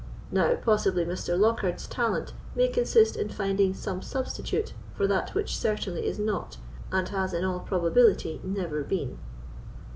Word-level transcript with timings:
Now, 0.31 0.55
possibly 0.55 1.05
Mr. 1.05 1.37
Lockhard's 1.39 1.85
talent 1.85 2.33
may 2.55 2.69
consist 2.69 3.15
in 3.15 3.29
finding 3.29 3.75
some 3.75 4.01
substitute 4.01 4.73
for 4.95 5.05
that 5.05 5.35
which 5.35 5.55
certainly 5.55 6.07
is 6.07 6.17
not, 6.17 6.57
and 6.91 7.07
has 7.09 7.35
in 7.35 7.45
all 7.45 7.59
probability 7.59 8.41
never 8.43 8.81
been." 8.83 9.19